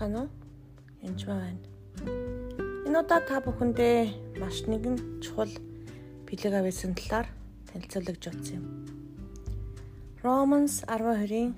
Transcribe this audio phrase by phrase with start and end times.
[0.00, 0.28] байна уу?
[1.04, 1.60] Энд байна.
[2.88, 5.52] Энэ удаа та бүхэндээ маш нэгэн чухал
[6.24, 7.28] бэлэг авьяасын талаар
[7.68, 8.64] танилцуулж утсан юм.
[10.24, 11.52] Romans 12-ийн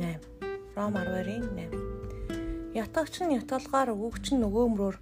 [0.00, 0.24] 8.
[0.72, 1.44] Ром 12-ийн
[2.72, 2.80] 8.
[2.80, 4.96] Ятгагч нь ятгалгаар өгөгч нь нөгөөмрөөр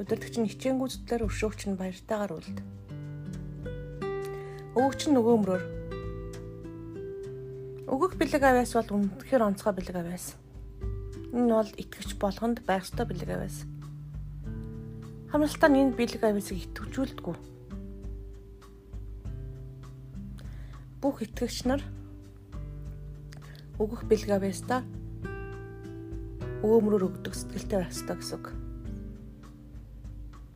[0.00, 2.58] удирдагч нь хичээнгүү зүтлэр өршөөгч нь баяртайгаар үлд.
[4.72, 5.62] Өгөгч нь нөгөөмрөөр
[7.92, 10.45] Өгөх бэлэг авьяас бол үнэхээр онцгой бэлэг авьяас.
[11.36, 13.68] Энэ бол итгэвч болгонд байх ёстой бэлэг авьяас.
[15.28, 17.36] Хамралтаа энэ бэлэг авьяасыг итгэвчүүлдэггүй.
[21.04, 21.84] Бүх итгэгч нар
[23.76, 24.80] өгөх бэлэг авьяастаа
[26.64, 28.46] өөмрөөр өгдөг сэтгэлтэй байх ёстой гэсэн үг.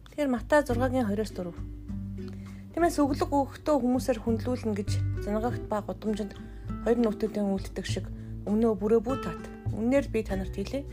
[0.08, 1.52] Тэгэхээр Матай 6-гийн 20-4.
[2.72, 4.90] Тиймээс өглөг өгөхдөө хүмүүсээр хүндлүүлнэ гэж
[5.28, 6.32] зангагт ба гудамжинд
[6.88, 8.09] хоёр нүтүүдэн үлддэг шиг
[8.48, 9.59] өмнөө бүрөө бүү тат.
[9.74, 10.85] Үнээр би танарт хэлээ.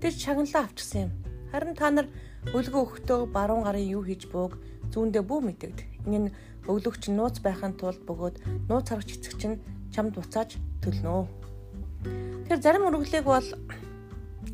[0.00, 1.12] Тэр шагналаа авчихсан юм.
[1.52, 2.06] Харин та нар
[2.54, 4.58] өлгөө өгөхдөө баруун гарын юу хийж бууг
[4.92, 5.78] зүүндээ бүү мэдэгд.
[6.06, 6.34] Энэ нь
[6.66, 9.62] өглөгч нууц байхын тулд бөгөөд нууц харагч эцэг чинь
[9.94, 11.26] чамд буцааж төлнө.
[12.46, 13.48] Тэгэхээр зарим өргөлийг бол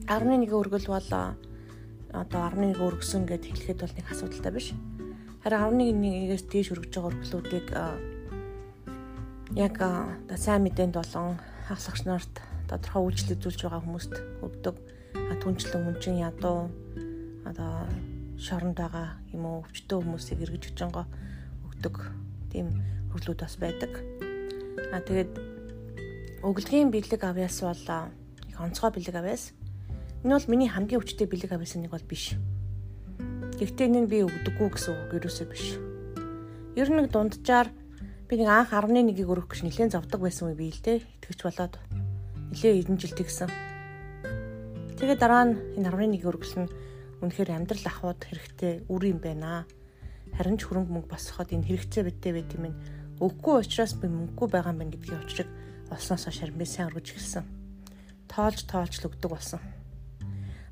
[0.09, 1.09] 11 өргөл бол
[2.13, 4.69] одоо 11 өргөсөн гэд хэлэхэд бол нэг асуудалтай биш.
[5.45, 7.67] Харин 11-ээс дээш өргөж байгаа өргөлүүдийг
[9.57, 11.37] яг одоо сайн мэдээнд болон
[11.69, 12.35] хагаслагч нарт
[12.73, 14.77] тодорхой үйлчлэл үзүүлж байгаа хүмүүст өгдөг
[15.45, 16.73] түнчлэн мөнчин ядуу
[17.45, 17.85] одоо
[18.41, 21.05] шоронд байгаа юм уу өвчтөө хүмүүсийг эргэж очингоо
[21.69, 21.95] өгдөг
[22.49, 22.73] тийм
[23.13, 23.93] хөглүүд бас байдаг.
[24.89, 25.33] А тэгээд
[26.41, 27.85] өглөгийн бэлэг авьяас бол
[28.49, 29.53] их онцгой бэлэг авьяас.
[30.25, 32.35] Энэ бол миний хамгийн өвчтэй бэлэг авьяас нэг бол биш.
[33.61, 35.77] Гэхдээ энэ нь би өгдөггүй гэсэн үг ерөөсөө биш.
[36.79, 37.69] Ер нь нэг дунджаар
[38.27, 41.05] би нэг анх 11-ийг өрөх гэж нэлээд зовдөг байсан үе бий л дээ.
[41.21, 41.77] Итгэвч болоод
[42.53, 43.51] нэлээд эдэн жил тэгсэн.
[45.01, 46.73] Тэгээ дараа нь энэ 11-ийг өргөл нь
[47.25, 49.65] үнэхээр амьдрал ахуйд хэрэгтэй үр юм байна.
[50.37, 52.77] Харин ч хөрөнгө мөнгө босгоход энэ хэрэгцээ битээ байт юм.
[53.19, 55.49] Өгөхгүй учраас би мөнгөгүй байгаа юм байна гэдгийг учрыг
[55.89, 57.45] олсноос хойш би сайн өргөж эхэлсэн.
[58.29, 59.61] Тоолж тоолж л өгдөг болсон.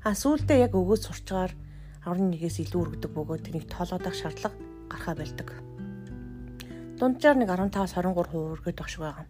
[0.05, 1.51] А сүүлдээ яг өгөөд сурчгаар
[2.05, 4.57] 11-ээс илүү өргөдөг бөгөөд тэнийг тоолоодох шаардлага
[4.89, 5.49] гарахаа байлдаг
[7.01, 9.25] дунджаар нэг 15-аас 23% өргөд баг шиг байгаа.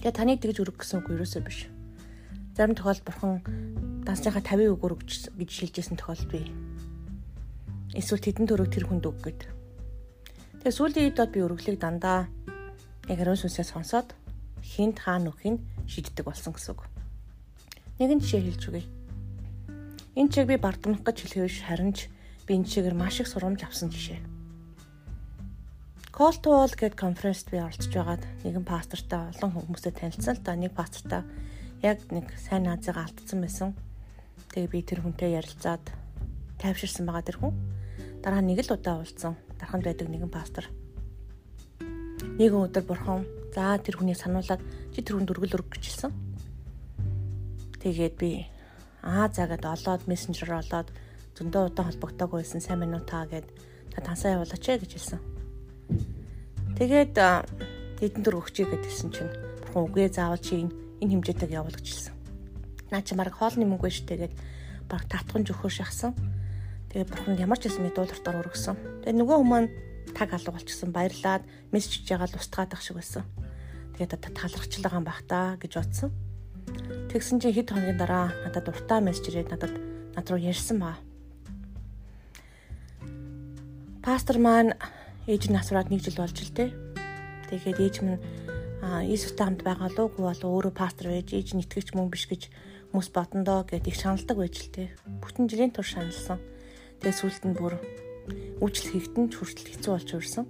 [0.00, 1.68] Тэгээ таны тэгж өргөх гэсэн үг ерөөсөө биш.
[2.56, 3.32] Зарим тохиолдолд бурхан
[4.08, 6.48] дансныхаа 50% өгөр гэж шилжижсэн тохиолдол бий.
[7.92, 9.44] Эсвэл тэдэн төрөг тэр хүнд өг гэд.
[10.64, 12.32] Тэгээ сүүлийн үед би өргөлийг дандаа
[13.12, 14.16] яг ариун сүнсээ сонсоод
[14.64, 16.88] хинт хаана өгөхийг шийддэг болсон гэсэн үг.
[18.00, 18.84] Нэгэн жишээ хэлж үгэй.
[20.16, 22.08] Энэ чиг би бардамнах гэж хэлэвш харин ч
[22.48, 24.29] би энэ чигээр маш их сурамж авсан жишээ.
[26.20, 30.52] Cold Wall гэдэг конференцд би оролцож байгаад нэгэн пастортай олон хүмүүстэй танилцсан л да.
[30.52, 31.24] Нэг пастортай
[31.80, 33.72] яг нэг сайн наазыг алдсан байсан.
[34.52, 35.80] Тэгээ би тэр хүнтэй ярилцаад
[36.60, 37.56] тайвширсан байгаа тэр хүн.
[38.20, 39.32] Дараа нэг л удаа уулзсан.
[39.56, 40.68] Дарханд байдаг нэгэн пастор.
[42.36, 43.24] Нэгэн өдөр бурхан
[43.56, 44.60] за тэр хүнийг сануулад
[44.92, 46.12] чи тэр хүнд өргөл өрг гэжэлсэн.
[47.80, 48.44] Тэгээд би
[49.00, 50.92] аа заагаад олоод мессенжер олоод
[51.32, 53.48] зөндөө удаан холбогдоагүй байсан сайн минут таа гэд
[53.96, 55.39] та тансаа явуулаач гэж хэлсэн.
[56.80, 57.14] Тэгээд
[58.00, 62.14] хэдэн төр өгчээ гэдгсэн чинь бурхан үгүй заавал чи энэ хэмжээтэйг явуулж хэлсэн.
[62.90, 64.34] Наа чи марг хоолны мөнгө биш тэгээд
[64.88, 66.16] баг татхан жөхөө шахсан.
[66.90, 69.04] Тэгээд бурхан ямар ч юм дуулартаар өргөсөн.
[69.04, 69.66] Тэгээд нөгөө хүмүүс
[70.16, 73.22] таг алга болчихсон баярлаад мессеж хийж байгаа л устгаад ах шиг байсан.
[73.94, 76.10] Тэгээд талархч байгаа юм бах та гэж бодсон.
[77.12, 79.74] Тэгсэн чинь хэд хоногийн дараа надад уртаа мессеж ирээд надад
[80.16, 80.96] над руу ярьсан баа.
[84.02, 84.74] Пастор маань
[85.26, 86.70] ээж нь асуураад нэг жил болж л тээ.
[87.50, 88.20] Тэгээд ээж минь
[88.80, 92.48] Иесустай хамт байгаа л үгүй бол өөрөө пастор байж ээж нь итгэж мөн биш гэж
[92.94, 94.88] хүмүүс бодондоо гэд их шаналдаг байж л тээ.
[95.20, 96.40] Бүтэн жилийн тур шаналсан.
[97.04, 97.76] Тэгээд сүулт нь бүр
[98.64, 100.44] үйлчлэл хийгтэн ч хүртэл хэцүү болж өрсөн.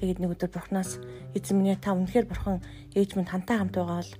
[0.00, 1.00] Тэгээд нэг өдөр бурхнаас
[1.36, 2.64] эзэн минь та үнэхээр бурхан
[2.96, 4.12] ээж минь тантай хамт байгаа бол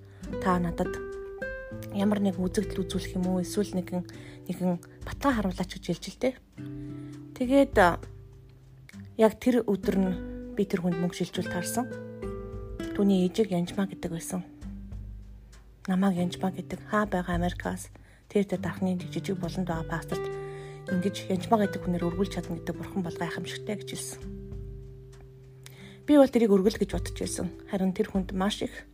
[0.45, 0.93] та надад
[1.97, 4.05] ямар нэг үзэгдэл үзүүлэх юм уу эсвэл нэгэн
[4.49, 6.35] нэгэн батга харуулаач гэж хэлж л тээ.
[7.37, 7.73] Тэгээд
[9.17, 10.13] яг тэр өдөр нь
[10.57, 11.89] би тэр хүнд мөнгө шилжүүл таарсан.
[12.93, 14.45] Түүний ээжийг Янжмаа гэдэг байсан.
[15.89, 17.89] Намааг Янжмаа гэдэг хаа байгаа Америкаас
[18.29, 20.25] тэр тэр дархны жижиг болонд байгаа пасторт
[20.93, 24.21] ингэж Янжмаа гэдэг хүнээр өргүүлж чадна гэдэг бурхан бол гайхамшигтай гэж хэлсэн.
[26.05, 27.49] Би бол тэрийг өргөл гэж бодож байсан.
[27.73, 28.85] Харин тэр хүнд маш их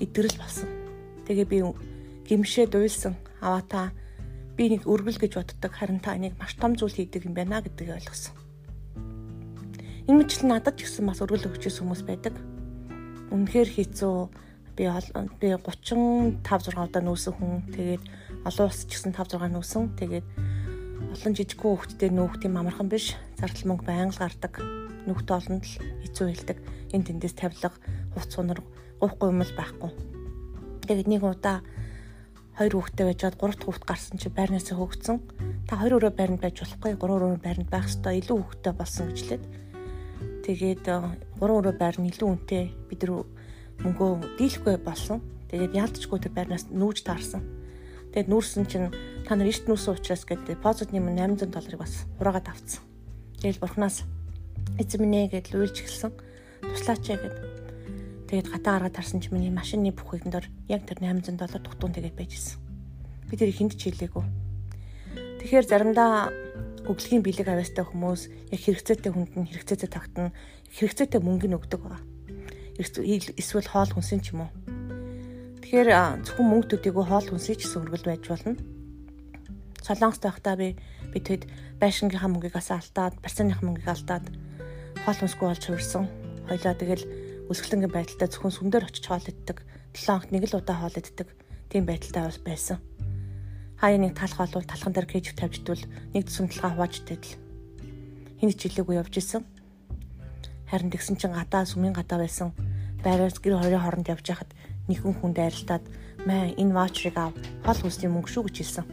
[0.00, 0.68] идэрэл болсон.
[1.28, 1.58] Тэгээ би
[2.26, 3.14] гимшээ дуйлсан.
[3.44, 3.92] Аваа та
[4.56, 7.98] би нэг өргөл гэж боддог харин та энийг маш том зүйл хийдэг юм байна гэдгийг
[8.00, 8.34] ойлгосон.
[10.10, 12.34] Энэ мэт надад ч гэсэн бас өргөл өгчээс хүмүүс байдаг.
[13.30, 14.16] Үнэхээр хэцүү
[14.74, 14.84] би
[15.38, 17.62] би 35 6 удаа нүүсэн хүн.
[17.70, 18.04] Тэгээд
[18.42, 19.82] олон улс ч гэсэн 5 6 нүүсэн.
[19.94, 20.26] Тэгээд
[21.14, 23.14] олон жижиг хүүхдтэй нүүх тийм амархан биш.
[23.38, 24.58] Зардал мөнгө байнга гардаг.
[25.06, 25.78] Нүүхтэй олонд л
[26.10, 26.58] эцүү хэлдэг.
[26.90, 27.70] Энд тэндээс тавилга,
[28.16, 28.60] хувц сунар,
[28.98, 29.90] гуйхгүй юм л байхгүй.
[30.90, 31.62] Тэгээд нэг удаа
[32.58, 35.18] хоёр хүүхдтэй байж чад гурав дахь хүүхд гарсан чи байрнаас хөөгцөн.
[35.68, 38.18] Та хоёр өрөө байранд байж болохгүй, гурав өрөө байранд байх ёстой.
[38.20, 39.44] Илүү хүүхдтэй болсон гэж лээд.
[40.44, 40.84] Тэгээд
[41.38, 43.24] гурав өрөө байрны илүү үнэтэй бид нар
[43.86, 45.18] мөнгөө дийлэхгүй болсон.
[45.50, 47.42] Тэгээд яалтчгүй тэр байрнаас нүүж таарсан.
[48.10, 48.90] Тэгээд нүүрсэн чинь
[49.26, 52.82] та нар эрт нүүсэн учраас гэдэг депозит нэм 800 долларыг бас ураагаад авцсан.
[53.38, 54.02] Тэгэл бурхнаас
[54.78, 56.12] эзэн минь гэд лүйлж эхэлсэн.
[56.60, 57.49] Туслаач гэд.
[58.30, 61.90] Тэгээд гатаа гаргаад тарсан чинь миний машины бүх хэдэн дор яг тэр 800 доллар дутуун
[61.90, 62.62] тэгээд байжсэн.
[63.26, 64.24] Би тэр хүнд ч хэлээгүй.
[65.42, 66.30] Тэгэхээр заримдаа
[66.86, 70.30] өглөгийн бэлэг авьяастай хүмүүс яг хэрэгцээтэй хүнд нь хэрэгцээтэй тогтно,
[70.78, 72.02] хэрэгцээтэй мөнгө нь өгдөг байгаа
[72.80, 74.50] эсвэл хоол хүнсэн ч юм уу.
[75.60, 78.56] Тэгэхээр зөвхөн мөнгө төдийгүй хоол хүнсээ ч гэсэн хөргөл байж болно.
[79.84, 80.76] Солонгост байхдаа би
[81.12, 81.44] бид хэд
[81.76, 84.24] байшингийнхаа мөнгийг асаа алдаад, барьцааныхаа мөнгийг алдаад
[85.04, 86.04] хоол хүнсгүй болж хувирсан.
[86.48, 87.04] Хойлоо тэгэл
[87.50, 89.58] өсгөлтөнгийн байдалтай зөвхөн сүмдэр очиж хоол иддэг.
[89.92, 91.28] 7 хоногт нэг л удаа хоол иддэг.
[91.66, 92.78] Тийм байдалтай бас байсан.
[93.82, 97.38] Хаяа нэг талх болвол талхан дээр кэж тавьж идвэл нэг төсөм талгаа хувааж идэл.
[98.38, 99.42] Хин хичээлээгүй явж исэн.
[100.70, 102.54] Харин тэгсэн чин гадаа сүмийн гадаа байсан
[103.02, 104.50] байраас гэр хорийн хооронд явж байхад
[104.86, 105.84] нэгэн хүн дайралтаад
[106.28, 108.86] маа энэ ваучрыг ав хол хүсний мөнгө шүү гэж хэлсэн.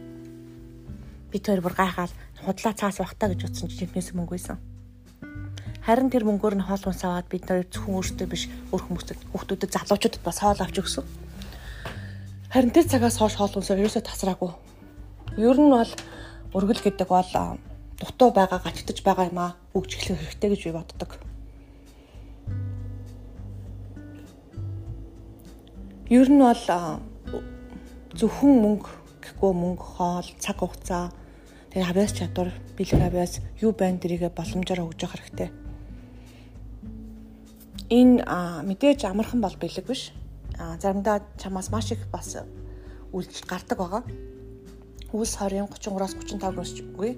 [1.30, 2.12] Би тэр бүр гайхаад
[2.42, 4.56] худлаа цаас бахтаа гэж утсан чинь тэрнээс мөнгө байсан.
[5.88, 9.72] Харин тэр мөнгөөр нь хоол хүнс аваад бид нар зөвхөн өөртөө биш өөр хүмүүстэй хүүхдүүдэд
[9.72, 11.04] залуучуудад бас хоол авч өгсөн.
[12.52, 14.52] Харин тэр цагаас хойш хоол хүнсээр ерөөсөө тасраагүй.
[15.40, 15.88] Ер нь бол
[16.52, 17.32] өргөл гэдэг бол
[18.04, 21.10] дутуу байгаа гачтаж байгаа юм аа өгч эхлэх хэрэгтэй гэж би боддог.
[26.12, 26.64] Ер нь бол
[28.12, 28.92] зөвхөн мөнгө
[29.24, 31.16] гэхгүй мөнгө, хоол, цаг хугацаа
[31.72, 35.67] тэгээ хавьяас чадвар, бэлэг хавьяас юу байна дэрийгэ боломжоор өгж явах хэрэгтэй.
[37.88, 38.24] Энэ
[38.68, 40.12] мэдээж амархан бол бэлэг биш.
[40.56, 42.36] Заримдаа чамаас маш их бас
[43.12, 44.02] үйлдэл гардаг байгаа.
[45.12, 47.10] Үлс 20, 33-аас 35 гөрсчгүй.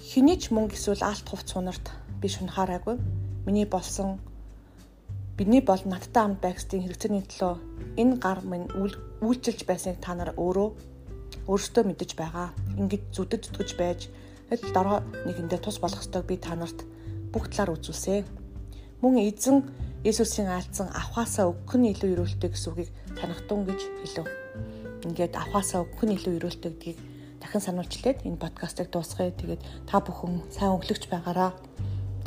[0.00, 2.96] Хэний ч мөнгө эсвэл алт хувц сунарт би шунхаараагүй.
[3.44, 4.20] Миний болсон
[5.40, 7.54] Бидний бол надтай хамт байх гэсэн хэрэгцээний төлөө
[7.96, 8.68] энэ гар минь
[9.24, 10.68] үйлчилж байсныг та нар өөрөө
[11.48, 12.52] өөрсдөө мэдэж байгаа.
[12.76, 14.00] Ингээд зүдэд зүтгэж байж
[14.52, 16.84] л дараа нэгэндээ тус болох ёстойг би та нарт
[17.32, 18.20] бүх талаар үзүүлсэ.
[19.00, 19.64] Мөн эзэн
[20.04, 24.28] Есүсийн аалцсан авахаасаа өгөх нь илүү өрөөлтэй гэсэн үгийг санахтун гэж хэлв.
[25.04, 26.98] Ингээд авахаасаа өгөх нь илүү өрөөлтэй гэдгийг
[27.40, 29.32] дахин сануулчлаад энэ подкастыг дуусгая.
[29.32, 31.52] Тэгээд та бүхэн сайн өглөгч байгаараа.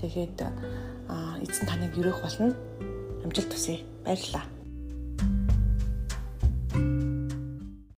[0.02, 0.38] Тэгээд
[1.46, 2.54] эзэн таныг өрөөх болно
[3.26, 3.82] амжилт хүсье.
[4.06, 4.53] Баярлалаа.